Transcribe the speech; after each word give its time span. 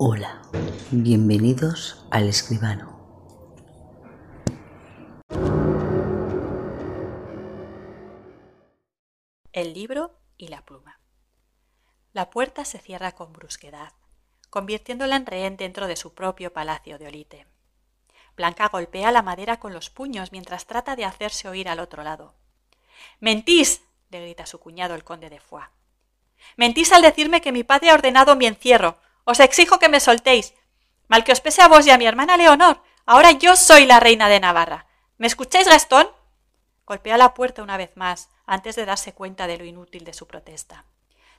Hola, 0.00 0.42
bienvenidos 0.92 2.06
al 2.12 2.28
escribano. 2.28 2.96
El 9.50 9.74
libro 9.74 10.20
y 10.36 10.46
la 10.46 10.64
pluma. 10.64 11.00
La 12.12 12.30
puerta 12.30 12.64
se 12.64 12.78
cierra 12.78 13.16
con 13.16 13.32
brusquedad, 13.32 13.92
convirtiéndola 14.50 15.16
en 15.16 15.26
rehén 15.26 15.56
dentro 15.56 15.88
de 15.88 15.96
su 15.96 16.14
propio 16.14 16.52
palacio 16.52 16.96
de 17.00 17.08
Olite. 17.08 17.48
Blanca 18.36 18.68
golpea 18.68 19.10
la 19.10 19.22
madera 19.22 19.58
con 19.58 19.74
los 19.74 19.90
puños 19.90 20.30
mientras 20.30 20.66
trata 20.66 20.94
de 20.94 21.06
hacerse 21.06 21.48
oír 21.48 21.68
al 21.68 21.80
otro 21.80 22.04
lado. 22.04 22.36
¡Mentís! 23.18 23.82
le 24.10 24.20
grita 24.20 24.46
su 24.46 24.60
cuñado 24.60 24.94
el 24.94 25.02
conde 25.02 25.28
de 25.28 25.40
Foix. 25.40 25.66
Mentís 26.56 26.92
al 26.92 27.02
decirme 27.02 27.40
que 27.40 27.50
mi 27.50 27.64
padre 27.64 27.90
ha 27.90 27.94
ordenado 27.94 28.36
mi 28.36 28.46
encierro. 28.46 28.96
Os 29.30 29.40
exijo 29.40 29.78
que 29.78 29.90
me 29.90 30.00
soltéis. 30.00 30.54
Mal 31.06 31.22
que 31.22 31.32
os 31.36 31.42
pese 31.44 31.60
a 31.60 31.68
vos 31.68 31.86
y 31.86 31.90
a 31.90 31.98
mi 31.98 32.06
hermana 32.06 32.38
Leonor, 32.38 32.80
ahora 33.04 33.32
yo 33.32 33.56
soy 33.56 33.84
la 33.84 34.00
reina 34.00 34.26
de 34.30 34.40
Navarra. 34.40 34.86
¿Me 35.18 35.26
escucháis, 35.26 35.68
Gastón? 35.68 36.08
Golpea 36.86 37.18
la 37.18 37.34
puerta 37.34 37.62
una 37.62 37.76
vez 37.76 37.94
más, 37.94 38.30
antes 38.46 38.74
de 38.74 38.86
darse 38.86 39.12
cuenta 39.12 39.46
de 39.46 39.58
lo 39.58 39.66
inútil 39.66 40.04
de 40.04 40.14
su 40.14 40.26
protesta. 40.26 40.86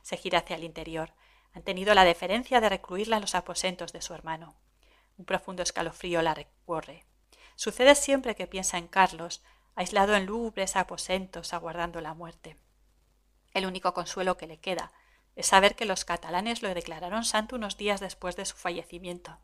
Se 0.02 0.16
gira 0.16 0.38
hacia 0.38 0.54
el 0.54 0.62
interior. 0.62 1.14
Han 1.52 1.64
tenido 1.64 1.92
la 1.94 2.04
deferencia 2.04 2.60
de 2.60 2.68
recluirla 2.68 3.16
en 3.16 3.22
los 3.22 3.34
aposentos 3.34 3.92
de 3.92 4.02
su 4.02 4.14
hermano. 4.14 4.54
Un 5.18 5.24
profundo 5.24 5.64
escalofrío 5.64 6.22
la 6.22 6.34
recorre. 6.34 7.06
Sucede 7.56 7.96
siempre 7.96 8.36
que 8.36 8.46
piensa 8.46 8.78
en 8.78 8.86
Carlos, 8.86 9.42
aislado 9.74 10.14
en 10.14 10.26
lúgubres 10.26 10.76
aposentos, 10.76 11.52
aguardando 11.52 12.00
la 12.00 12.14
muerte. 12.14 12.56
El 13.52 13.66
único 13.66 13.92
consuelo 13.94 14.36
que 14.36 14.46
le 14.46 14.60
queda 14.60 14.92
es 15.40 15.46
saber 15.46 15.74
que 15.74 15.86
los 15.86 16.04
catalanes 16.04 16.62
lo 16.62 16.72
declararon 16.74 17.24
santo 17.24 17.56
unos 17.56 17.78
días 17.78 17.98
después 17.98 18.36
de 18.36 18.44
su 18.44 18.56
fallecimiento. 18.56 19.38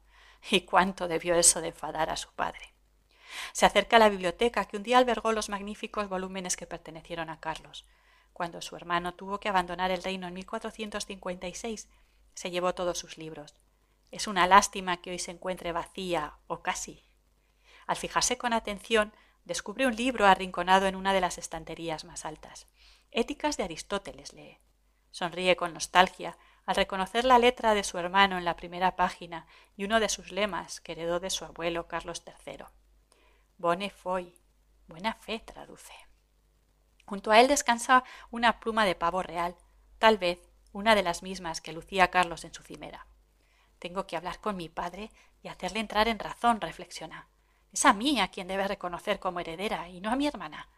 Y 0.51 0.61
cuánto 0.61 1.09
debió 1.09 1.35
eso 1.35 1.63
de 1.63 1.69
enfadar 1.69 2.11
a 2.11 2.17
su 2.17 2.31
padre. 2.33 2.75
Se 3.53 3.65
acerca 3.65 3.97
a 3.97 3.99
la 3.99 4.11
biblioteca 4.11 4.67
que 4.67 4.77
un 4.77 4.83
día 4.83 4.99
albergó 4.99 5.33
los 5.33 5.49
magníficos 5.49 6.11
volúmenes 6.11 6.57
que 6.57 6.67
pertenecieron 6.67 7.31
a 7.31 7.41
Carlos. 7.41 7.87
Cuando 8.35 8.61
su 8.61 8.77
hermano 8.77 9.15
tuvo 9.15 9.41
que 9.41 9.49
abandonar 9.49 9.91
el 9.91 10.03
reino 10.03 10.29
en 10.29 10.35
1456, 10.35 11.89
se 12.35 12.51
llevó 12.51 12.75
todos 12.75 12.99
sus 12.99 13.17
libros. 13.17 13.55
Es 14.11 14.27
una 14.27 14.47
lástima 14.47 14.99
que 14.99 15.13
hoy 15.13 15.19
se 15.19 15.31
encuentre 15.31 15.73
vacía, 15.73 16.35
o 16.47 16.61
casi. 16.61 17.03
Al 17.87 17.97
fijarse 17.97 18.37
con 18.37 18.53
atención, 18.53 19.15
descubre 19.47 19.87
un 19.87 19.97
libro 19.97 20.27
arrinconado 20.27 20.87
en 20.87 20.95
una 20.95 21.15
de 21.15 21.23
las 21.23 21.39
estanterías 21.39 22.05
más 22.05 22.27
altas. 22.27 22.67
Éticas 23.11 23.57
de 23.57 23.65
Aristóteles 23.65 24.35
lee. 24.35 24.59
Sonríe 25.11 25.57
con 25.57 25.73
nostalgia 25.73 26.37
al 26.67 26.77
reconocer 26.77 27.25
la 27.25 27.39
letra 27.39 27.75
de 27.75 27.85
su 27.85 27.97
hermano 27.99 28.39
en 28.39 28.45
la 28.45 28.57
primera 28.57 28.97
página 28.97 29.47
y 29.77 29.85
uno 29.85 30.01
de 30.01 30.09
sus 30.09 30.33
lemas 30.33 30.81
que 30.81 30.93
heredó 30.93 31.21
de 31.21 31.31
su 31.31 31.45
abuelo 31.45 31.87
Carlos 31.87 32.23
III. 32.27 32.65
Bone 33.57 33.91
foi, 33.91 34.35
buena 34.89 35.15
fe 35.15 35.39
traduce. 35.39 35.95
Junto 37.07 37.31
a 37.31 37.41
él 37.41 37.47
descansa 37.47 38.05
una 38.31 38.59
pluma 38.59 38.85
de 38.85 38.97
pavo 38.97 39.23
real, 39.23 39.57
tal 39.99 40.19
vez 40.19 40.41
una 40.73 40.95
de 40.95 41.03
las 41.03 41.23
mismas 41.23 41.61
que 41.61 41.73
lucía 41.73 42.11
Carlos 42.11 42.45
en 42.45 42.53
su 42.53 42.63
cimera. 42.63 43.07
Tengo 43.79 44.07
que 44.07 44.17
hablar 44.17 44.41
con 44.41 44.57
mi 44.57 44.69
padre 44.69 45.11
y 45.43 45.49
hacerle 45.49 45.81
entrar 45.81 46.09
en 46.09 46.19
razón, 46.19 46.61
reflexiona. 46.61 47.29
Es 47.73 47.85
a 47.85 47.93
mí 47.93 48.21
a 48.21 48.29
quien 48.29 48.49
debe 48.49 48.67
reconocer 48.67 49.21
como 49.21 49.41
heredera 49.41 49.89
y 49.89 50.01
no 50.01 50.11
a 50.11 50.17
mi 50.17 50.27
hermana. 50.27 50.69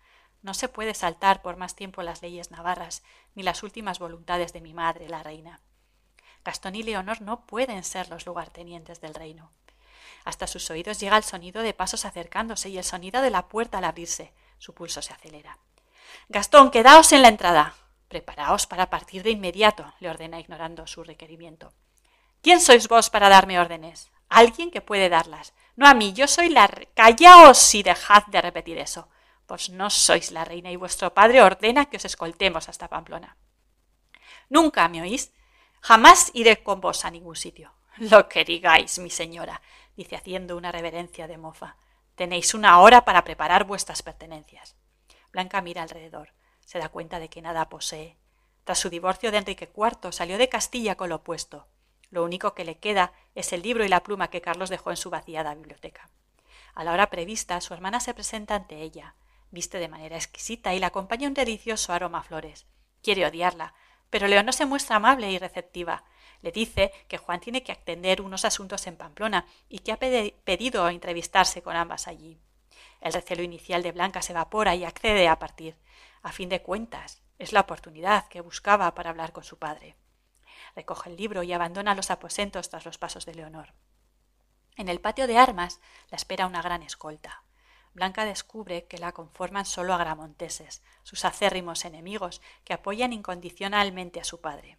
No 0.42 0.54
se 0.54 0.68
puede 0.68 0.94
saltar 0.94 1.42
por 1.42 1.56
más 1.56 1.74
tiempo 1.74 2.02
las 2.02 2.22
leyes 2.22 2.50
navarras, 2.50 3.02
ni 3.34 3.42
las 3.42 3.62
últimas 3.62 3.98
voluntades 3.98 4.52
de 4.52 4.60
mi 4.60 4.72
madre, 4.72 5.08
la 5.08 5.22
reina. 5.22 5.60
Gastón 6.44 6.76
y 6.76 6.82
Leonor 6.82 7.20
no 7.20 7.44
pueden 7.46 7.82
ser 7.84 8.08
los 8.08 8.24
lugartenientes 8.24 9.00
del 9.00 9.14
reino. 9.14 9.52
Hasta 10.24 10.46
sus 10.46 10.70
oídos 10.70 11.00
llega 11.00 11.16
el 11.16 11.24
sonido 11.24 11.62
de 11.62 11.74
pasos 11.74 12.04
acercándose 12.04 12.68
y 12.68 12.78
el 12.78 12.84
sonido 12.84 13.20
de 13.22 13.30
la 13.30 13.48
puerta 13.48 13.78
al 13.78 13.84
abrirse. 13.84 14.32
Su 14.58 14.74
pulso 14.74 15.02
se 15.02 15.12
acelera. 15.12 15.58
Gastón, 16.28 16.70
quedaos 16.70 17.12
en 17.12 17.22
la 17.22 17.28
entrada. 17.28 17.74
Preparaos 18.08 18.66
para 18.66 18.90
partir 18.90 19.22
de 19.22 19.30
inmediato, 19.30 19.92
le 20.00 20.08
ordena 20.08 20.40
ignorando 20.40 20.86
su 20.86 21.04
requerimiento. 21.04 21.72
¿Quién 22.42 22.60
sois 22.60 22.88
vos 22.88 23.10
para 23.10 23.28
darme 23.28 23.60
órdenes? 23.60 24.10
Alguien 24.28 24.70
que 24.70 24.80
puede 24.80 25.08
darlas. 25.08 25.54
No 25.76 25.86
a 25.86 25.94
mí, 25.94 26.12
yo 26.12 26.28
soy 26.28 26.48
la... 26.48 26.68
Callaos 26.94 27.74
y 27.74 27.82
dejad 27.82 28.24
de 28.26 28.40
repetir 28.40 28.78
eso. 28.78 29.08
Pues 29.48 29.70
no 29.70 29.88
sois 29.88 30.30
la 30.30 30.44
reina 30.44 30.70
y 30.70 30.76
vuestro 30.76 31.14
padre 31.14 31.40
ordena 31.40 31.86
que 31.86 31.96
os 31.96 32.04
escoltemos 32.04 32.68
hasta 32.68 32.88
Pamplona. 32.88 33.38
Nunca, 34.50 34.86
¿me 34.88 35.00
oís? 35.00 35.32
Jamás 35.80 36.30
iré 36.34 36.62
con 36.62 36.82
vos 36.82 37.06
a 37.06 37.10
ningún 37.10 37.34
sitio. 37.34 37.72
Lo 37.96 38.28
que 38.28 38.44
digáis, 38.44 38.98
mi 38.98 39.08
señora, 39.08 39.62
dice 39.96 40.16
haciendo 40.16 40.54
una 40.54 40.70
reverencia 40.70 41.26
de 41.26 41.38
mofa. 41.38 41.78
Tenéis 42.14 42.52
una 42.52 42.78
hora 42.80 43.06
para 43.06 43.24
preparar 43.24 43.64
vuestras 43.64 44.02
pertenencias. 44.02 44.76
Blanca 45.32 45.62
mira 45.62 45.82
alrededor. 45.82 46.34
Se 46.66 46.78
da 46.78 46.90
cuenta 46.90 47.18
de 47.18 47.30
que 47.30 47.40
nada 47.40 47.70
posee. 47.70 48.18
Tras 48.64 48.78
su 48.78 48.90
divorcio 48.90 49.30
de 49.32 49.38
Enrique 49.38 49.72
IV 49.74 50.12
salió 50.12 50.36
de 50.36 50.50
Castilla 50.50 50.96
con 50.96 51.08
lo 51.08 51.16
opuesto. 51.16 51.68
Lo 52.10 52.22
único 52.22 52.52
que 52.52 52.66
le 52.66 52.78
queda 52.78 53.14
es 53.34 53.54
el 53.54 53.62
libro 53.62 53.82
y 53.82 53.88
la 53.88 54.02
pluma 54.02 54.28
que 54.28 54.42
Carlos 54.42 54.68
dejó 54.68 54.90
en 54.90 54.98
su 54.98 55.08
vaciada 55.08 55.54
biblioteca. 55.54 56.10
A 56.74 56.84
la 56.84 56.92
hora 56.92 57.08
prevista, 57.08 57.62
su 57.62 57.72
hermana 57.72 57.98
se 58.00 58.12
presenta 58.12 58.54
ante 58.54 58.82
ella. 58.82 59.14
Viste 59.50 59.78
de 59.78 59.88
manera 59.88 60.16
exquisita 60.16 60.74
y 60.74 60.78
la 60.78 60.88
acompaña 60.88 61.28
un 61.28 61.34
delicioso 61.34 61.92
aroma 61.92 62.18
a 62.18 62.22
flores. 62.22 62.66
Quiere 63.02 63.26
odiarla, 63.26 63.74
pero 64.10 64.28
Leonor 64.28 64.54
se 64.54 64.66
muestra 64.66 64.96
amable 64.96 65.30
y 65.30 65.38
receptiva. 65.38 66.04
Le 66.40 66.52
dice 66.52 66.92
que 67.08 67.18
Juan 67.18 67.40
tiene 67.40 67.62
que 67.62 67.72
atender 67.72 68.20
unos 68.22 68.44
asuntos 68.44 68.86
en 68.86 68.96
Pamplona 68.96 69.46
y 69.68 69.80
que 69.80 69.92
ha 69.92 69.98
pedido 69.98 70.88
entrevistarse 70.88 71.62
con 71.62 71.76
ambas 71.76 72.08
allí. 72.08 72.38
El 73.00 73.12
recelo 73.12 73.42
inicial 73.42 73.82
de 73.82 73.92
Blanca 73.92 74.22
se 74.22 74.32
evapora 74.32 74.74
y 74.74 74.84
accede 74.84 75.28
a 75.28 75.38
partir. 75.38 75.76
A 76.22 76.32
fin 76.32 76.48
de 76.48 76.62
cuentas, 76.62 77.22
es 77.38 77.52
la 77.52 77.60
oportunidad 77.60 78.28
que 78.28 78.40
buscaba 78.40 78.94
para 78.94 79.10
hablar 79.10 79.32
con 79.32 79.44
su 79.44 79.58
padre. 79.58 79.96
Recoge 80.74 81.10
el 81.10 81.16
libro 81.16 81.42
y 81.42 81.52
abandona 81.52 81.94
los 81.94 82.10
aposentos 82.10 82.68
tras 82.68 82.84
los 82.84 82.98
pasos 82.98 83.26
de 83.26 83.34
Leonor. 83.34 83.74
En 84.76 84.88
el 84.88 85.00
patio 85.00 85.26
de 85.26 85.38
armas 85.38 85.80
la 86.10 86.16
espera 86.16 86.46
una 86.46 86.62
gran 86.62 86.82
escolta. 86.82 87.42
Blanca 87.94 88.24
descubre 88.24 88.86
que 88.86 88.98
la 88.98 89.12
conforman 89.12 89.64
solo 89.64 89.94
agramonteses, 89.94 90.82
sus 91.02 91.24
acérrimos 91.24 91.84
enemigos, 91.84 92.40
que 92.64 92.74
apoyan 92.74 93.12
incondicionalmente 93.12 94.20
a 94.20 94.24
su 94.24 94.40
padre. 94.40 94.78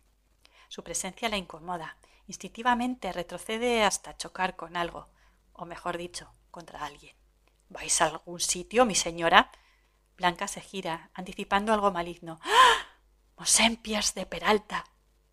Su 0.68 0.84
presencia 0.84 1.30
la 1.30 1.38
incomoda. 1.38 1.98
Instintivamente 2.28 3.12
retrocede 3.12 3.84
hasta 3.84 4.16
chocar 4.16 4.56
con 4.56 4.78
algo, 4.78 5.10
o 5.54 5.66
mejor 5.66 5.98
dicho, 5.98 6.32
contra 6.52 6.86
alguien. 6.86 7.16
¿Vais 7.70 8.02
a 8.02 8.06
algún 8.06 8.40
sitio, 8.40 8.86
mi 8.86 8.96
señora? 8.96 9.52
Blanca 10.18 10.48
se 10.48 10.62
gira, 10.62 11.12
anticipando 11.14 11.74
algo 11.74 11.92
maligno. 11.92 12.40
¡Ah! 12.44 12.70
Mosempias 13.38 14.14
de 14.16 14.26
Peralta. 14.26 14.86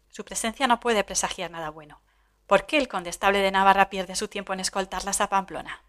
Su 0.08 0.24
presencia 0.24 0.66
no 0.66 0.80
puede 0.80 1.04
presagiar 1.04 1.50
nada 1.50 1.70
bueno. 1.70 2.00
¿Por 2.46 2.66
qué 2.66 2.78
el 2.78 2.88
condestable 2.88 3.40
de 3.40 3.50
Navarra 3.50 3.90
pierde 3.90 4.14
su 4.14 4.28
tiempo 4.28 4.52
en 4.52 4.60
escoltarlas 4.60 5.20
a 5.20 5.28
Pamplona? 5.28 5.82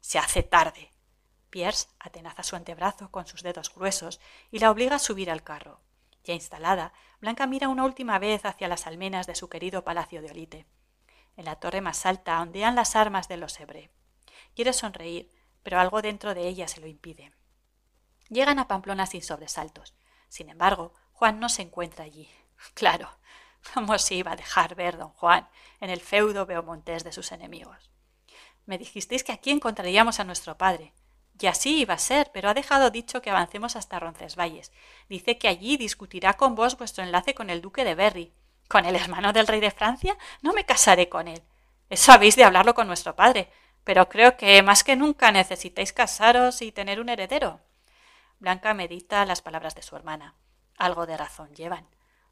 Se 0.00 0.18
hace 0.18 0.42
tarde, 0.42 0.92
Pierce 1.50 1.88
atenaza 1.98 2.42
su 2.42 2.56
antebrazo 2.56 3.10
con 3.10 3.26
sus 3.26 3.42
dedos 3.42 3.74
gruesos 3.74 4.20
y 4.50 4.58
la 4.58 4.70
obliga 4.70 4.96
a 4.96 5.00
subir 5.00 5.30
al 5.30 5.42
carro. 5.42 5.80
Ya 6.24 6.34
instalada, 6.34 6.92
Blanca 7.20 7.46
mira 7.46 7.68
una 7.68 7.84
última 7.84 8.18
vez 8.18 8.44
hacia 8.44 8.68
las 8.68 8.86
almenas 8.86 9.26
de 9.26 9.34
su 9.34 9.48
querido 9.48 9.82
palacio 9.84 10.20
de 10.20 10.30
Olite. 10.30 10.66
En 11.36 11.44
la 11.44 11.56
torre 11.56 11.80
más 11.80 12.04
alta 12.04 12.40
ondean 12.40 12.74
las 12.74 12.96
armas 12.96 13.28
de 13.28 13.36
los 13.36 13.58
Hebre. 13.60 13.90
Quiere 14.54 14.72
sonreír, 14.72 15.30
pero 15.62 15.80
algo 15.80 16.02
dentro 16.02 16.34
de 16.34 16.48
ella 16.48 16.68
se 16.68 16.80
lo 16.80 16.86
impide. 16.86 17.32
Llegan 18.28 18.58
a 18.58 18.68
Pamplona 18.68 19.06
sin 19.06 19.22
sobresaltos. 19.22 19.94
Sin 20.28 20.50
embargo, 20.50 20.92
Juan 21.12 21.40
no 21.40 21.48
se 21.48 21.62
encuentra 21.62 22.04
allí. 22.04 22.28
Claro, 22.74 23.08
¿cómo 23.72 23.96
se 23.98 24.16
iba 24.16 24.32
a 24.32 24.36
dejar 24.36 24.74
ver 24.74 24.98
don 24.98 25.10
Juan 25.10 25.48
en 25.80 25.90
el 25.90 26.00
feudo 26.00 26.44
beomontés 26.44 27.04
de 27.04 27.12
sus 27.12 27.32
enemigos? 27.32 27.90
Me 28.66 28.78
dijisteis 28.78 29.24
que 29.24 29.32
aquí 29.32 29.50
encontraríamos 29.50 30.20
a 30.20 30.24
nuestro 30.24 30.58
padre. 30.58 30.92
Y 31.40 31.46
así 31.46 31.80
iba 31.80 31.94
a 31.94 31.98
ser, 31.98 32.30
pero 32.32 32.48
ha 32.48 32.54
dejado 32.54 32.90
dicho 32.90 33.22
que 33.22 33.30
avancemos 33.30 33.76
hasta 33.76 34.00
Roncesvalles. 34.00 34.72
Dice 35.08 35.38
que 35.38 35.48
allí 35.48 35.76
discutirá 35.76 36.34
con 36.34 36.54
vos 36.54 36.76
vuestro 36.76 37.04
enlace 37.04 37.34
con 37.34 37.48
el 37.50 37.60
duque 37.60 37.84
de 37.84 37.94
Berry. 37.94 38.32
¿Con 38.68 38.84
el 38.84 38.96
hermano 38.96 39.32
del 39.32 39.46
rey 39.46 39.60
de 39.60 39.70
Francia? 39.70 40.18
No 40.42 40.52
me 40.52 40.64
casaré 40.64 41.08
con 41.08 41.28
él. 41.28 41.42
Eso 41.90 42.12
habéis 42.12 42.36
de 42.36 42.44
hablarlo 42.44 42.74
con 42.74 42.86
nuestro 42.86 43.14
padre. 43.14 43.50
Pero 43.84 44.08
creo 44.08 44.36
que 44.36 44.62
más 44.62 44.84
que 44.84 44.96
nunca 44.96 45.32
necesitáis 45.32 45.92
casaros 45.92 46.60
y 46.60 46.72
tener 46.72 47.00
un 47.00 47.08
heredero. 47.08 47.60
Blanca 48.40 48.74
medita 48.74 49.24
las 49.24 49.40
palabras 49.40 49.74
de 49.74 49.82
su 49.82 49.96
hermana. 49.96 50.34
Algo 50.76 51.06
de 51.06 51.16
razón 51.16 51.54
llevan. 51.54 51.86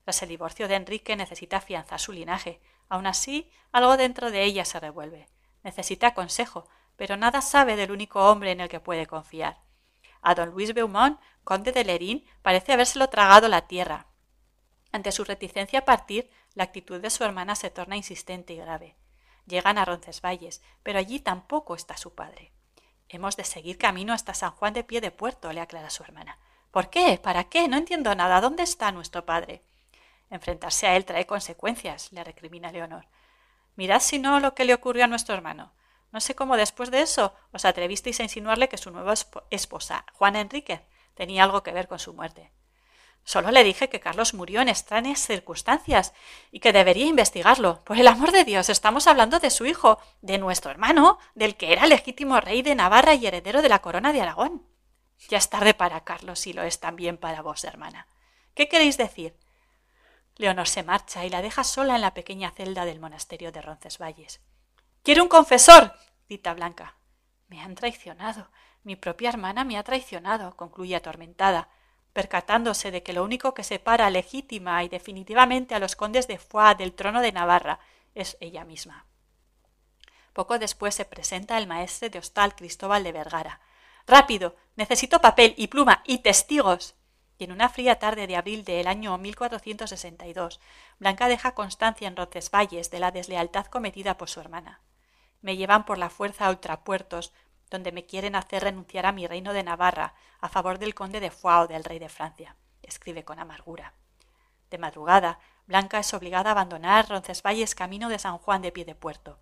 Tras 0.04 0.22
el 0.22 0.28
divorcio 0.28 0.68
de 0.68 0.74
Enrique 0.74 1.16
necesita 1.16 1.56
afianzar 1.58 2.00
su 2.00 2.12
linaje. 2.12 2.60
Aun 2.88 3.06
así, 3.06 3.50
algo 3.72 3.96
dentro 3.96 4.30
de 4.30 4.44
ella 4.44 4.64
se 4.64 4.78
revuelve. 4.78 5.26
Necesita 5.62 6.14
consejo, 6.14 6.68
pero 6.96 7.16
nada 7.16 7.40
sabe 7.42 7.76
del 7.76 7.92
único 7.92 8.30
hombre 8.30 8.50
en 8.50 8.60
el 8.60 8.68
que 8.68 8.80
puede 8.80 9.06
confiar. 9.06 9.60
A 10.22 10.34
don 10.34 10.50
Luis 10.50 10.74
Beaumont, 10.74 11.20
conde 11.44 11.72
de 11.72 11.84
Lerín, 11.84 12.26
parece 12.42 12.72
habérselo 12.72 13.08
tragado 13.08 13.48
la 13.48 13.66
tierra. 13.68 14.06
Ante 14.92 15.12
su 15.12 15.24
reticencia 15.24 15.80
a 15.80 15.84
partir, 15.84 16.30
la 16.54 16.64
actitud 16.64 17.00
de 17.00 17.10
su 17.10 17.22
hermana 17.22 17.54
se 17.54 17.70
torna 17.70 17.96
insistente 17.96 18.54
y 18.54 18.56
grave. 18.56 18.96
Llegan 19.46 19.78
a 19.78 19.84
Roncesvalles, 19.84 20.62
pero 20.82 20.98
allí 20.98 21.20
tampoco 21.20 21.74
está 21.74 21.96
su 21.96 22.14
padre. 22.14 22.52
Hemos 23.08 23.36
de 23.36 23.44
seguir 23.44 23.78
camino 23.78 24.12
hasta 24.12 24.34
San 24.34 24.50
Juan 24.50 24.72
de 24.72 24.82
Pie 24.82 25.00
de 25.00 25.12
Puerto, 25.12 25.52
le 25.52 25.60
aclara 25.60 25.90
su 25.90 26.02
hermana. 26.02 26.38
¿Por 26.70 26.90
qué? 26.90 27.20
¿Para 27.22 27.44
qué? 27.44 27.68
No 27.68 27.76
entiendo 27.76 28.14
nada. 28.14 28.40
¿Dónde 28.40 28.64
está 28.64 28.90
nuestro 28.90 29.24
padre? 29.24 29.62
Enfrentarse 30.30 30.88
a 30.88 30.96
él 30.96 31.04
trae 31.04 31.26
consecuencias, 31.26 32.12
le 32.12 32.24
recrimina 32.24 32.72
Leonor. 32.72 33.06
Mirad 33.76 34.00
si 34.00 34.18
no 34.18 34.40
lo 34.40 34.54
que 34.54 34.64
le 34.64 34.74
ocurrió 34.74 35.04
a 35.04 35.08
nuestro 35.08 35.34
hermano. 35.34 35.72
No 36.16 36.22
sé 36.22 36.34
cómo 36.34 36.56
después 36.56 36.90
de 36.90 37.02
eso 37.02 37.34
os 37.52 37.66
atrevisteis 37.66 38.20
a 38.20 38.22
insinuarle 38.22 38.70
que 38.70 38.78
su 38.78 38.90
nueva 38.90 39.12
esposa, 39.50 40.06
Juana 40.14 40.40
Enríquez, 40.40 40.80
tenía 41.14 41.44
algo 41.44 41.62
que 41.62 41.72
ver 41.72 41.88
con 41.88 41.98
su 41.98 42.14
muerte. 42.14 42.54
Solo 43.22 43.50
le 43.50 43.62
dije 43.62 43.90
que 43.90 44.00
Carlos 44.00 44.32
murió 44.32 44.62
en 44.62 44.70
extrañas 44.70 45.26
circunstancias 45.26 46.14
y 46.50 46.60
que 46.60 46.72
debería 46.72 47.04
investigarlo. 47.04 47.84
Por 47.84 47.98
el 47.98 48.08
amor 48.08 48.32
de 48.32 48.44
Dios, 48.44 48.70
estamos 48.70 49.06
hablando 49.06 49.40
de 49.40 49.50
su 49.50 49.66
hijo, 49.66 49.98
de 50.22 50.38
nuestro 50.38 50.70
hermano, 50.70 51.18
del 51.34 51.54
que 51.54 51.74
era 51.74 51.86
legítimo 51.86 52.40
rey 52.40 52.62
de 52.62 52.74
Navarra 52.74 53.12
y 53.12 53.26
heredero 53.26 53.60
de 53.60 53.68
la 53.68 53.82
corona 53.82 54.14
de 54.14 54.22
Aragón. 54.22 54.66
Ya 55.28 55.36
es 55.36 55.50
tarde 55.50 55.74
para 55.74 56.02
Carlos 56.04 56.46
y 56.46 56.54
lo 56.54 56.62
es 56.62 56.80
también 56.80 57.18
para 57.18 57.42
vos, 57.42 57.62
hermana. 57.64 58.06
¿Qué 58.54 58.70
queréis 58.70 58.96
decir? 58.96 59.36
Leonor 60.36 60.66
se 60.66 60.82
marcha 60.82 61.26
y 61.26 61.28
la 61.28 61.42
deja 61.42 61.62
sola 61.62 61.94
en 61.94 62.00
la 62.00 62.14
pequeña 62.14 62.52
celda 62.52 62.86
del 62.86 63.00
monasterio 63.00 63.52
de 63.52 63.60
Roncesvalles. 63.60 64.40
Quiero 65.06 65.22
un 65.22 65.28
confesor. 65.28 65.94
grita 66.28 66.52
Blanca. 66.52 66.96
Me 67.46 67.62
han 67.62 67.76
traicionado. 67.76 68.50
Mi 68.82 68.96
propia 68.96 69.28
hermana 69.28 69.62
me 69.62 69.78
ha 69.78 69.84
traicionado, 69.84 70.56
concluye 70.56 70.96
atormentada 70.96 71.68
percatándose 72.12 72.90
de 72.90 73.04
que 73.04 73.12
lo 73.12 73.22
único 73.22 73.54
que 73.54 73.62
separa 73.62 74.10
legítima 74.10 74.82
y 74.82 74.88
definitivamente 74.88 75.76
a 75.76 75.78
los 75.78 75.94
condes 75.94 76.26
de 76.26 76.38
Foix 76.38 76.76
del 76.76 76.92
trono 76.92 77.20
de 77.20 77.30
Navarra 77.30 77.78
es 78.16 78.36
ella 78.40 78.64
misma. 78.64 79.06
Poco 80.32 80.58
después 80.58 80.96
se 80.96 81.04
presenta 81.04 81.56
el 81.56 81.68
maestre 81.68 82.10
de 82.10 82.18
hostal 82.18 82.56
Cristóbal 82.56 83.04
de 83.04 83.12
Vergara. 83.12 83.60
Rápido, 84.08 84.56
necesito 84.74 85.20
papel 85.20 85.54
y 85.56 85.68
pluma 85.68 86.02
y 86.04 86.18
testigos. 86.18 86.96
Y 87.38 87.44
en 87.44 87.52
una 87.52 87.68
fría 87.68 88.00
tarde 88.00 88.26
de 88.26 88.34
abril 88.34 88.64
del 88.64 88.88
año 88.88 89.16
1462, 89.18 90.58
Blanca 90.98 91.28
deja 91.28 91.54
constancia 91.54 92.08
en 92.08 92.16
Roncesvalles 92.16 92.90
de 92.90 92.98
la 92.98 93.12
deslealtad 93.12 93.66
cometida 93.66 94.16
por 94.16 94.28
su 94.28 94.40
hermana. 94.40 94.80
Me 95.46 95.56
llevan 95.56 95.84
por 95.84 95.96
la 95.96 96.10
fuerza 96.10 96.46
a 96.46 96.50
ultrapuertos 96.50 97.32
donde 97.70 97.92
me 97.92 98.04
quieren 98.04 98.34
hacer 98.34 98.64
renunciar 98.64 99.06
a 99.06 99.12
mi 99.12 99.28
reino 99.28 99.52
de 99.52 99.62
Navarra 99.62 100.14
a 100.40 100.48
favor 100.48 100.80
del 100.80 100.96
conde 100.96 101.20
de 101.20 101.30
Foix 101.30 101.66
o 101.66 101.66
del 101.68 101.84
rey 101.84 102.00
de 102.00 102.08
Francia, 102.08 102.56
escribe 102.82 103.24
con 103.24 103.38
amargura. 103.38 103.94
De 104.70 104.78
madrugada, 104.78 105.38
Blanca 105.68 106.00
es 106.00 106.12
obligada 106.14 106.50
a 106.50 106.50
abandonar 106.50 107.08
Roncesvalles 107.08 107.76
camino 107.76 108.08
de 108.08 108.18
San 108.18 108.38
Juan 108.38 108.60
de 108.60 108.72
Piedepuerto. 108.72 109.38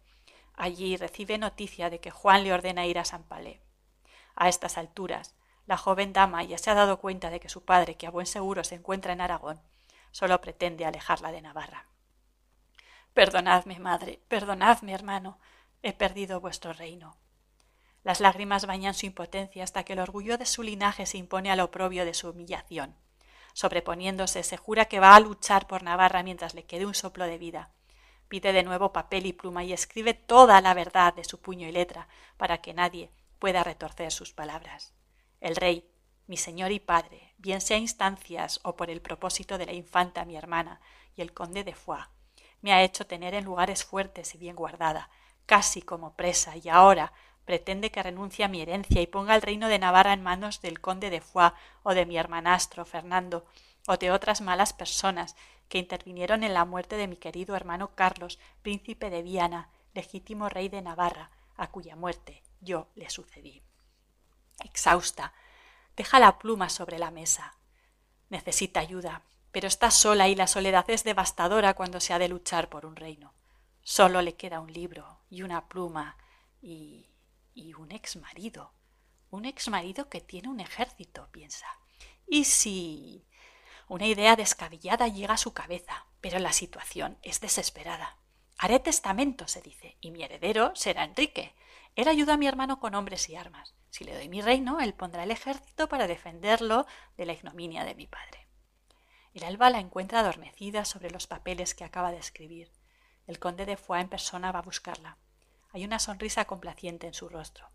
Allí 0.55 0.99
recibe 0.99 1.39
noticia 1.39 1.89
de 1.89 2.01
que 2.01 2.11
Juan 2.11 2.45
le 2.45 2.53
ordena 2.53 2.85
ir 2.85 2.99
a 2.99 3.07
San 3.07 3.23
Palé. 3.23 3.63
A 4.37 4.51
estas 4.51 4.77
alturas, 4.77 5.35
la 5.65 5.79
joven 5.79 6.13
dama 6.13 6.45
ya 6.45 6.59
se 6.59 6.69
ha 6.69 6.75
dado 6.75 6.99
cuenta 6.99 7.31
de 7.31 7.41
que 7.41 7.49
su 7.49 7.65
padre, 7.65 7.97
que 7.97 8.07
a 8.07 8.11
buen 8.11 8.27
seguro 8.27 8.63
se 8.63 8.75
encuentra 8.75 9.15
en 9.15 9.23
Aragón, 9.23 9.59
solo 10.11 10.39
pretende 10.43 10.85
alejarla 10.85 11.33
de 11.33 11.41
Navarra. 11.41 11.87
Perdonadme, 13.15 13.79
madre, 13.79 14.21
perdonadme, 14.29 14.93
hermano, 14.93 15.39
he 15.85 15.93
perdido 15.93 16.41
vuestro 16.41 16.73
reino. 16.73 17.19
Las 18.05 18.21
lágrimas 18.21 18.65
bañan 18.65 18.95
su 18.95 19.05
impotencia 19.05 19.63
hasta 19.63 19.85
que 19.85 19.93
el 19.93 19.99
orgullo 19.99 20.39
de 20.39 20.47
su 20.47 20.63
linaje 20.63 21.05
se 21.05 21.19
impone 21.19 21.51
al 21.51 21.61
oprobio 21.61 22.07
de 22.07 22.15
su 22.15 22.31
humillación. 22.31 22.97
Sobreponiéndose, 23.53 24.43
se 24.45 24.57
jura 24.57 24.87
que 24.87 24.99
va 24.99 25.15
a 25.15 25.21
luchar 25.21 25.67
por 25.67 25.83
Navarra 25.83 26.23
mientras 26.23 26.55
le 26.55 26.65
quede 26.65 26.87
un 26.87 26.95
soplo 26.95 27.27
de 27.27 27.37
vida. 27.37 27.71
Pide 28.29 28.55
de 28.55 28.63
nuevo 28.63 28.95
papel 28.95 29.27
y 29.27 29.35
pluma 29.35 29.63
y 29.63 29.75
escribe 29.75 30.15
toda 30.15 30.63
la 30.63 30.73
verdad 30.73 31.13
de 31.13 31.25
su 31.25 31.41
puño 31.43 31.69
y 31.69 31.73
letra 31.73 32.09
para 32.39 32.63
que 32.63 32.73
nadie 32.73 33.11
pueda 33.39 33.63
retorcer 33.63 34.11
sus 34.11 34.33
palabras. 34.33 34.95
El 35.41 35.55
rey, 35.55 35.87
mi 36.27 36.39
señor 36.39 36.73
y 36.73 36.81
padre, 36.81 37.35
bien 37.37 37.61
sea 37.61 37.77
instancias 37.77 38.59
o 38.63 38.75
por 38.75 38.89
el 38.89 39.03
propósito 39.03 39.59
de 39.59 39.67
la 39.67 39.75
infanta 39.75 40.25
mi 40.25 40.35
hermana 40.35 40.81
y 41.15 41.21
el 41.21 41.35
conde 41.35 41.63
de 41.63 41.75
Foix, 41.75 42.09
me 42.63 42.73
ha 42.73 42.83
hecho 42.83 43.07
tener 43.07 43.35
en 43.35 43.45
lugares 43.45 43.85
fuertes 43.85 44.35
y 44.35 44.39
bien 44.39 44.57
guardada, 44.57 45.11
casi 45.47 45.83
como 45.83 46.15
presa, 46.15 46.57
y 46.57 46.69
ahora, 46.69 47.13
pretende 47.45 47.91
que 47.91 48.03
renuncie 48.03 48.45
a 48.45 48.49
mi 48.49 48.63
herencia 48.63 49.01
y 49.01 49.07
ponga 49.07 49.35
el 49.35 49.43
reino 49.43 49.69
de 49.69 49.79
Navarra 49.79 50.13
en 50.13 50.23
manos 50.23 50.63
del 50.63 50.81
conde 50.81 51.11
de 51.11 51.21
Foix 51.21 51.53
o 51.83 51.95
de 51.95 52.07
mi 52.07 52.17
hermanastro 52.17 52.85
Fernando 52.85 53.45
o 53.87 53.97
de 53.97 54.11
otras 54.11 54.41
malas 54.41 54.73
personas 54.73 55.37
que 55.69 55.79
intervinieron 55.79 56.43
en 56.43 56.55
la 56.55 56.65
muerte 56.65 56.97
de 56.97 57.09
mi 57.09 57.17
querido 57.17 57.55
hermano 57.57 57.95
Carlos, 57.95 58.39
príncipe 58.63 59.11
de 59.11 59.23
Viana, 59.23 59.69
legítimo 59.93 60.49
rey 60.49 60.69
de 60.69 60.83
Navarra, 60.83 61.31
a 61.57 61.71
cuya 61.71 61.97
muerte 61.97 62.43
yo 62.61 62.89
le 62.95 63.11
sucedí. 63.11 63.63
Exhausta, 64.63 65.33
deja 65.97 66.19
la 66.19 66.39
pluma 66.39 66.69
sobre 66.69 66.99
la 66.99 67.11
mesa. 67.11 67.57
Necesita 68.31 68.81
ayuda, 68.81 69.23
pero 69.53 69.69
está 69.69 69.91
sola 69.91 70.29
y 70.29 70.35
la 70.35 70.47
soledad 70.47 70.89
es 70.89 71.05
devastadora 71.05 71.75
cuando 71.75 72.01
se 72.01 72.13
ha 72.13 72.19
de 72.19 72.29
luchar 72.29 72.69
por 72.69 72.87
un 72.87 72.97
reino. 72.97 73.33
Solo 73.85 74.21
le 74.21 74.35
queda 74.35 74.61
un 74.61 74.73
libro 74.73 75.21
y 75.31 75.43
una 75.43 75.69
pluma 75.69 76.17
y 76.61 77.15
y 77.55 77.75
un 77.75 77.93
ex 77.93 78.17
marido. 78.17 78.73
Un 79.31 79.45
ex 79.45 79.69
marido 79.69 80.09
que 80.09 80.21
tiene 80.21 80.49
un 80.49 80.61
ejército, 80.61 81.29
piensa. 81.31 81.67
¿Y 82.27 82.45
si? 82.45 83.27
Una 83.89 84.07
idea 84.07 84.37
descabellada 84.37 85.09
llega 85.09 85.35
a 85.35 85.39
su 85.39 85.53
cabeza, 85.53 86.07
pero 86.21 86.39
la 86.39 86.53
situación 86.53 87.19
es 87.23 87.41
desesperada. 87.41 88.19
Haré 88.59 88.81
testamento, 88.81 89.47
se 89.49 89.63
dice, 89.63 89.97
y 90.01 90.11
mi 90.11 90.23
heredero 90.23 90.75
será 90.75 91.05
Enrique. 91.05 91.55
Él 91.97 92.09
ayuda 92.09 92.35
a 92.35 92.37
mi 92.37 92.47
hermano 92.47 92.81
con 92.81 92.95
hombres 92.95 93.29
y 93.29 93.37
armas. 93.37 93.75
Si 93.91 94.05
le 94.05 94.15
doy 94.15 94.29
mi 94.29 94.41
reino, 94.41 94.81
él 94.81 94.95
pondrá 94.95 95.23
el 95.23 95.31
ejército 95.31 95.89
para 95.89 96.07
defenderlo 96.07 96.87
de 97.17 97.27
la 97.27 97.35
ignominia 97.35 97.85
de 97.85 97.95
mi 97.95 98.07
padre. 98.07 98.49
El 99.33 99.45
alba 99.45 99.71
la 99.71 99.81
encuentra 99.81 100.21
adormecida 100.21 100.85
sobre 100.85 101.11
los 101.11 101.27
papeles 101.27 101.75
que 101.75 101.85
acaba 101.85 102.11
de 102.11 102.19
escribir. 102.19 102.71
El 103.27 103.39
conde 103.39 103.65
de 103.65 103.77
Foix 103.77 104.01
en 104.03 104.09
persona 104.09 104.53
va 104.53 104.59
a 104.59 104.63
buscarla. 104.63 105.17
Hay 105.73 105.85
una 105.85 105.99
sonrisa 105.99 106.45
complaciente 106.45 107.07
en 107.07 107.15
su 107.15 107.29
rostro. 107.29 107.71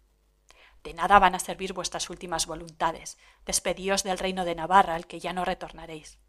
De 0.83 0.93
nada 0.93 1.19
van 1.19 1.35
a 1.35 1.39
servir 1.39 1.73
vuestras 1.73 2.09
últimas 2.09 2.45
voluntades. 2.45 3.17
Despedíos 3.45 4.03
del 4.03 4.19
reino 4.19 4.45
de 4.45 4.55
Navarra, 4.55 4.95
al 4.95 5.07
que 5.07 5.19
ya 5.19 5.33
no 5.33 5.43
retornaréis. 5.43 6.19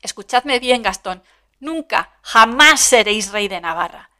Escuchadme 0.00 0.58
bien, 0.58 0.82
Gastón. 0.82 1.22
Nunca, 1.60 2.18
jamás 2.22 2.80
seréis 2.80 3.30
rey 3.30 3.46
de 3.48 3.60
Navarra. 3.60 4.10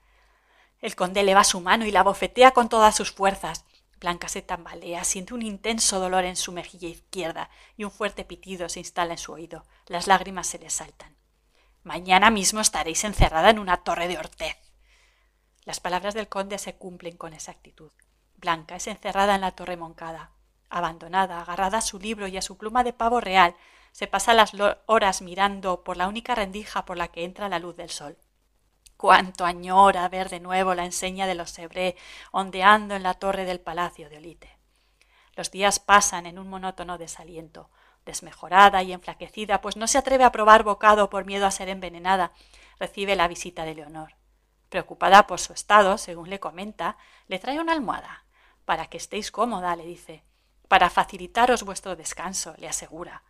El 0.80 0.94
conde 0.94 1.22
leva 1.22 1.42
su 1.42 1.60
mano 1.60 1.86
y 1.86 1.90
la 1.90 2.02
bofetea 2.02 2.52
con 2.52 2.68
todas 2.68 2.94
sus 2.94 3.10
fuerzas. 3.12 3.64
Blanca 3.98 4.28
se 4.28 4.42
tambalea, 4.42 5.04
siente 5.04 5.34
un 5.34 5.42
intenso 5.42 5.98
dolor 6.00 6.24
en 6.24 6.36
su 6.36 6.52
mejilla 6.52 6.88
izquierda 6.88 7.50
y 7.76 7.84
un 7.84 7.90
fuerte 7.90 8.24
pitido 8.24 8.68
se 8.68 8.80
instala 8.80 9.12
en 9.12 9.18
su 9.18 9.32
oído. 9.32 9.64
Las 9.86 10.06
lágrimas 10.06 10.46
se 10.46 10.58
le 10.58 10.70
saltan. 10.70 11.16
Mañana 11.84 12.30
mismo 12.30 12.60
estaréis 12.60 13.02
encerrada 13.02 13.50
en 13.50 13.58
una 13.58 13.78
torre 13.78 14.06
de 14.06 14.16
Ortez. 14.16 14.56
Las 15.64 15.80
palabras 15.80 16.14
del 16.14 16.28
conde 16.28 16.58
se 16.58 16.76
cumplen 16.76 17.16
con 17.16 17.32
exactitud. 17.32 17.90
Blanca 18.36 18.76
es 18.76 18.86
encerrada 18.86 19.34
en 19.34 19.40
la 19.40 19.52
torre 19.52 19.76
Moncada. 19.76 20.30
Abandonada, 20.70 21.40
agarrada 21.40 21.78
a 21.78 21.82
su 21.82 21.98
libro 21.98 22.28
y 22.28 22.36
a 22.36 22.42
su 22.42 22.56
pluma 22.56 22.84
de 22.84 22.92
pavo 22.92 23.20
real, 23.20 23.56
se 23.90 24.06
pasa 24.06 24.32
las 24.32 24.52
horas 24.86 25.22
mirando 25.22 25.82
por 25.82 25.96
la 25.96 26.08
única 26.08 26.34
rendija 26.34 26.84
por 26.84 26.96
la 26.96 27.08
que 27.08 27.24
entra 27.24 27.48
la 27.48 27.58
luz 27.58 27.76
del 27.76 27.90
sol. 27.90 28.16
Cuánto 28.96 29.44
añora 29.44 30.08
ver 30.08 30.28
de 30.28 30.38
nuevo 30.38 30.74
la 30.74 30.84
enseña 30.84 31.26
de 31.26 31.34
los 31.34 31.50
Sebré 31.50 31.96
ondeando 32.30 32.94
en 32.94 33.02
la 33.02 33.14
torre 33.14 33.44
del 33.44 33.60
palacio 33.60 34.08
de 34.08 34.18
Olite. 34.18 34.56
Los 35.34 35.50
días 35.50 35.80
pasan 35.80 36.26
en 36.26 36.38
un 36.38 36.48
monótono 36.48 36.96
desaliento. 36.96 37.70
Desmejorada 38.04 38.82
y 38.82 38.92
enflaquecida, 38.92 39.60
pues 39.60 39.76
no 39.76 39.86
se 39.86 39.98
atreve 39.98 40.24
a 40.24 40.32
probar 40.32 40.64
bocado 40.64 41.08
por 41.10 41.24
miedo 41.24 41.46
a 41.46 41.50
ser 41.50 41.68
envenenada, 41.68 42.32
recibe 42.78 43.14
la 43.14 43.28
visita 43.28 43.64
de 43.64 43.74
Leonor. 43.74 44.16
Preocupada 44.68 45.26
por 45.26 45.38
su 45.38 45.52
estado, 45.52 45.98
según 45.98 46.30
le 46.30 46.40
comenta, 46.40 46.96
le 47.28 47.38
trae 47.38 47.60
una 47.60 47.72
almohada. 47.72 48.24
Para 48.64 48.86
que 48.86 48.96
estéis 48.96 49.30
cómoda, 49.30 49.76
le 49.76 49.84
dice. 49.84 50.24
Para 50.66 50.90
facilitaros 50.90 51.64
vuestro 51.64 51.94
descanso, 51.94 52.54
le 52.56 52.68
asegura. 52.68 53.22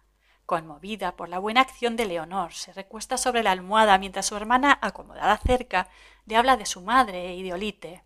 Conmovida 0.47 1.17
por 1.17 1.29
la 1.29 1.38
buena 1.38 1.61
acción 1.61 1.97
de 1.97 2.05
Leonor, 2.05 2.52
se 2.52 2.73
recuesta 2.73 3.17
sobre 3.17 3.43
la 3.43 3.52
almohada 3.52 3.99
mientras 3.99 4.26
su 4.26 4.37
hermana, 4.37 4.79
acomodada 4.81 5.37
cerca, 5.38 5.88
le 6.26 6.37
habla 6.37 6.57
de 6.57 6.67
su 6.67 6.81
madre 6.81 7.35
y 7.35 7.43
de 7.43 7.52
Olite. 7.52 8.05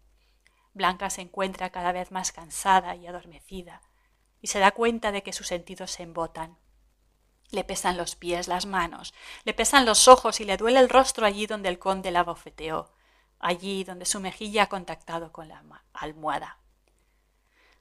Blanca 0.72 1.10
se 1.10 1.22
encuentra 1.22 1.70
cada 1.70 1.92
vez 1.92 2.10
más 2.10 2.32
cansada 2.32 2.96
y 2.96 3.06
adormecida, 3.06 3.82
y 4.40 4.48
se 4.48 4.58
da 4.58 4.70
cuenta 4.72 5.12
de 5.12 5.22
que 5.22 5.32
sus 5.32 5.46
sentidos 5.46 5.90
se 5.90 6.02
embotan. 6.02 6.58
Le 7.50 7.64
pesan 7.64 7.96
los 7.96 8.16
pies, 8.16 8.48
las 8.48 8.66
manos, 8.66 9.14
le 9.44 9.54
pesan 9.54 9.86
los 9.86 10.08
ojos 10.08 10.40
y 10.40 10.44
le 10.44 10.56
duele 10.56 10.80
el 10.80 10.88
rostro 10.88 11.26
allí 11.26 11.46
donde 11.46 11.68
el 11.68 11.78
conde 11.78 12.10
la 12.10 12.24
bofeteó 12.24 12.92
allí 13.38 13.84
donde 13.84 14.06
su 14.06 14.20
mejilla 14.20 14.64
ha 14.64 14.68
contactado 14.68 15.32
con 15.32 15.48
la 15.48 15.62
almohada. 15.92 16.58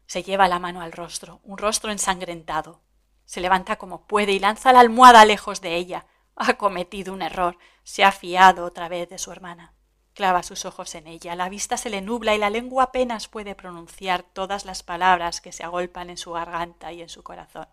Se 0.08 0.24
lleva 0.24 0.48
la 0.48 0.60
mano 0.60 0.82
al 0.82 0.92
rostro, 0.92 1.40
un 1.44 1.58
rostro 1.58 1.92
ensangrentado. 1.92 2.82
Se 3.26 3.42
levanta 3.42 3.78
como 3.78 4.06
puede 4.06 4.34
y 4.34 4.40
lanza 4.40 4.72
la 4.72 4.82
almohada 4.82 5.26
lejos 5.26 5.62
de 5.62 5.76
ella. 5.76 6.06
Ha 6.36 6.56
cometido 6.56 7.14
un 7.14 7.22
error. 7.22 7.58
Se 7.84 8.04
ha 8.04 8.12
fiado 8.12 8.66
otra 8.66 8.88
vez 8.88 9.10
de 9.10 9.18
su 9.18 9.32
hermana. 9.32 9.74
Clava 10.16 10.44
sus 10.44 10.64
ojos 10.64 10.96
en 10.96 11.08
ella, 11.08 11.36
la 11.36 11.50
vista 11.50 11.76
se 11.76 11.90
le 11.90 12.02
nubla 12.02 12.34
y 12.34 12.38
la 12.38 12.50
lengua 12.50 12.86
apenas 12.86 13.28
puede 13.28 13.54
pronunciar 13.54 14.24
todas 14.24 14.64
las 14.64 14.82
palabras 14.82 15.42
que 15.42 15.52
se 15.52 15.66
agolpan 15.66 16.10
en 16.10 16.16
su 16.16 16.32
garganta 16.32 16.94
y 16.94 17.02
en 17.02 17.10
su 17.10 17.22
corazón. 17.22 17.68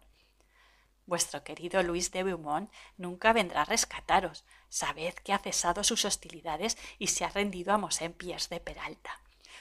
Vuestro 1.07 1.45
querido 1.45 1.85
Luis 1.85 2.11
de 2.11 2.25
Beaumont 2.25 2.69
nunca 2.97 3.33
vendrá 3.33 3.63
a 3.63 3.65
rescataros. 3.65 4.45
Sabed 4.69 5.15
que 5.15 5.33
ha 5.33 5.39
cesado 5.39 5.85
sus 5.85 6.05
hostilidades 6.05 6.77
y 6.99 7.07
se 7.07 7.25
ha 7.25 7.29
rendido 7.29 7.73
a 7.73 7.79
Mosén 7.79 8.13
Piers 8.13 8.49
de 8.49 8.59
Peralta. 8.59 9.21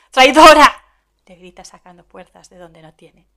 ¡Traidora! 0.10 0.84
le 1.28 1.36
grita 1.36 1.64
sacando 1.64 2.04
fuerzas 2.04 2.50
de 2.50 2.58
donde 2.58 2.82
no 2.82 2.96
tiene. 2.96 3.28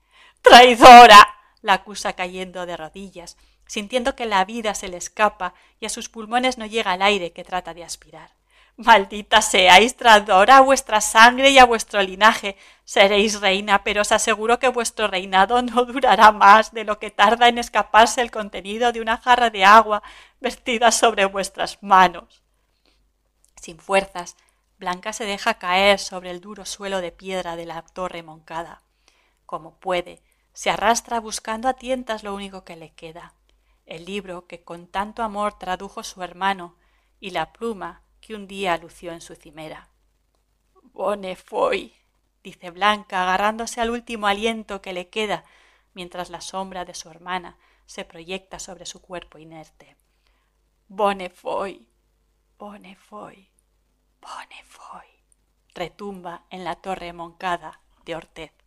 ¡Traidora! 0.41 1.39
la 1.61 1.75
acusa 1.75 2.15
cayendo 2.15 2.65
de 2.65 2.79
rodillas, 2.79 3.37
sintiendo 3.67 4.17
que 4.17 4.25
la 4.25 4.43
vida 4.47 4.75
se 4.75 4.89
le 4.89 4.97
escapa 4.97 5.53
y 5.81 5.87
a 5.87 5.91
sus 5.91 6.09
pulmones 6.09 6.57
no 6.57 6.65
llega 6.65 6.95
el 6.95 7.03
aire 7.03 7.33
que 7.33 7.45
trata 7.45 7.75
de 7.75 7.85
aspirar. 7.85 8.33
Maldita 8.77 9.41
seáis, 9.41 9.97
traidora 9.97 10.57
a 10.57 10.61
vuestra 10.61 11.01
sangre 11.01 11.51
y 11.51 11.59
a 11.59 11.65
vuestro 11.65 12.03
linaje. 12.03 12.57
Seréis 12.85 13.41
reina, 13.41 13.85
pero 13.85 14.03
os 14.03 14.11
aseguro 14.11 14.59
que 14.59 14.69
vuestro 14.69 15.07
reinado 15.07 15.63
no 15.63 15.85
durará 15.85 16.33
más 16.33 16.73
de 16.73 16.83
lo 16.83 16.99
que 16.99 17.13
tarda 17.13 17.49
en 17.49 17.59
escaparse 17.59 18.21
el 18.21 18.33
contenido 18.33 18.91
de 18.91 19.01
una 19.01 19.17
jarra 19.17 19.51
de 19.51 19.65
agua 19.65 20.03
vertida 20.41 20.91
sobre 20.91 21.25
vuestras 21.25 21.83
manos. 21.83 22.43
Sin 23.55 23.79
fuerzas, 23.79 24.37
Blanca 24.77 25.13
se 25.13 25.25
deja 25.25 25.55
caer 25.55 26.01
sobre 26.01 26.31
el 26.31 26.41
duro 26.41 26.67
suelo 26.67 27.01
de 27.01 27.13
piedra 27.13 27.55
de 27.55 27.67
la 27.67 27.83
torre 27.83 28.25
moncada. 28.25 28.83
Como 29.47 29.77
puede, 29.77 30.21
se 30.53 30.71
arrastra 30.71 31.21
buscando 31.21 31.69
a 31.69 31.75
tientas 31.75 32.25
lo 32.25 32.35
único 32.35 32.65
que 32.65 32.75
le 32.75 32.91
queda, 32.93 33.35
el 33.87 34.05
libro 34.05 34.49
que 34.49 34.65
con 34.65 34.89
tanto 34.89 35.23
amor 35.23 35.59
tradujo 35.59 36.03
su 36.03 36.25
hermano 36.25 36.75
y 37.21 37.31
la 37.31 37.53
pluma 37.53 38.04
que 38.25 38.35
un 38.35 38.47
día 38.47 38.79
lució 38.79 39.13
en 39.13 39.21
su 39.21 39.35
cimera. 39.35 39.91
Bone 40.95 41.37
foi, 41.37 41.93
dice 42.43 42.71
Blanca, 42.71 43.23
agarrándose 43.23 43.83
al 43.83 43.91
último 43.91 44.27
aliento 44.27 44.81
que 44.81 44.95
le 44.95 45.11
queda, 45.11 45.45
mientras 45.93 46.31
la 46.31 46.41
sombra 46.41 46.87
de 46.87 46.95
su 46.95 47.11
hermana 47.11 47.59
se 47.85 48.07
proyecta 48.07 48.59
sobre 48.59 48.87
su 48.87 49.03
cuerpo 49.03 49.37
inerte. 49.37 49.99
Bone 50.89 51.29
foi, 51.29 51.87
bone 52.59 52.97
foi, 52.97 53.51
bone 54.23 54.61
foi, 54.65 55.09
retumba 55.75 56.47
en 56.49 56.65
la 56.65 56.77
torre 56.77 57.13
moncada 57.13 57.83
de 58.07 58.17
Ortez. 58.17 58.64